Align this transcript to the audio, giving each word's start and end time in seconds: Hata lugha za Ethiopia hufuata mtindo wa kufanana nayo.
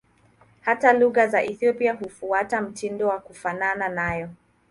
Hata 0.61 0.93
lugha 0.93 1.27
za 1.27 1.41
Ethiopia 1.43 1.93
hufuata 1.93 2.61
mtindo 2.61 3.07
wa 3.07 3.19
kufanana 3.19 3.89
nayo. 3.89 4.29